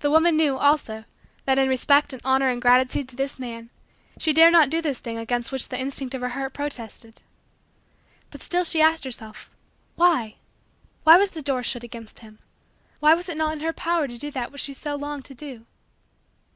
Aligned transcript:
The 0.00 0.10
woman 0.10 0.36
knew, 0.36 0.56
also, 0.58 1.04
that, 1.44 1.56
in 1.56 1.68
respect 1.68 2.12
and 2.12 2.20
honor 2.24 2.48
and 2.48 2.60
gratitude 2.60 3.08
to 3.10 3.14
this 3.14 3.38
man, 3.38 3.70
she 4.18 4.32
dared 4.32 4.50
not 4.52 4.68
do 4.68 4.82
this 4.82 4.98
thing 4.98 5.16
against 5.16 5.52
which 5.52 5.68
the 5.68 5.78
instinct 5.78 6.12
of 6.16 6.22
her 6.22 6.30
heart 6.30 6.52
protested. 6.54 7.22
But 8.32 8.42
still 8.42 8.64
she 8.64 8.82
asked 8.82 9.04
herself: 9.04 9.48
"Why? 9.94 10.38
Why 11.04 11.18
was 11.18 11.30
the 11.30 11.40
door 11.40 11.62
shut 11.62 11.84
against 11.84 12.18
him? 12.18 12.40
Why 12.98 13.14
was 13.14 13.28
it 13.28 13.36
not 13.36 13.52
in 13.52 13.60
her 13.60 13.72
power 13.72 14.08
to 14.08 14.18
do 14.18 14.32
that 14.32 14.50
which 14.50 14.62
she 14.62 14.72
so 14.74 14.96
longed 14.96 15.24
to 15.26 15.34
do?" 15.36 15.66